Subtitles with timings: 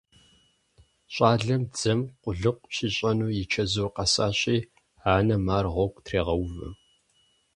[1.13, 4.57] ЩӀалэм дзэм къулыкъу щищӀэну и чэзур къэсащи,
[5.15, 6.69] анэм ар гъуэгу трегъэувэ.